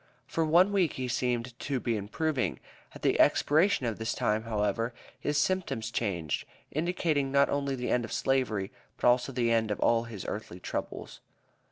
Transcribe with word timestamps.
For 0.25 0.43
one 0.43 0.71
week 0.71 0.93
he 0.93 1.07
seemed 1.07 1.59
to 1.59 1.79
be 1.79 1.95
improving; 1.95 2.59
at 2.95 3.03
the 3.03 3.19
expiration 3.19 3.85
of 3.85 3.99
this 3.99 4.15
time, 4.15 4.45
however, 4.45 4.95
his 5.19 5.37
symptoms 5.37 5.91
changed, 5.91 6.47
indicating 6.71 7.31
not 7.31 7.49
only 7.51 7.75
the 7.75 7.91
end 7.91 8.03
of 8.03 8.11
slavery, 8.11 8.71
but 8.97 9.07
also 9.07 9.31
the 9.31 9.51
end 9.51 9.69
of 9.69 9.79
all 9.79 10.05
his 10.05 10.25
earthly 10.27 10.59
troubles. 10.59 11.19